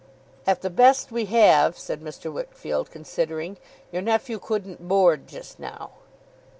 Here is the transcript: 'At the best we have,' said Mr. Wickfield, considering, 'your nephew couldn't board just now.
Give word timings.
'At 0.47 0.61
the 0.63 0.71
best 0.71 1.11
we 1.11 1.25
have,' 1.25 1.77
said 1.77 2.01
Mr. 2.01 2.33
Wickfield, 2.33 2.89
considering, 2.89 3.57
'your 3.91 4.01
nephew 4.01 4.39
couldn't 4.39 4.87
board 4.87 5.27
just 5.27 5.59
now. 5.59 5.91